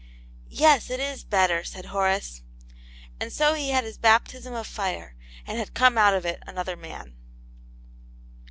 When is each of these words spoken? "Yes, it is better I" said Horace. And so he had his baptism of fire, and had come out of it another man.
"Yes, 0.49 0.89
it 0.89 0.99
is 0.99 1.23
better 1.23 1.59
I" 1.59 1.63
said 1.71 1.85
Horace. 1.85 2.41
And 3.19 3.31
so 3.31 3.53
he 3.53 3.69
had 3.69 3.83
his 3.83 3.99
baptism 3.99 4.55
of 4.55 4.65
fire, 4.65 5.13
and 5.45 5.59
had 5.59 5.75
come 5.75 5.95
out 5.95 6.15
of 6.15 6.25
it 6.25 6.41
another 6.47 6.75
man. 6.75 7.13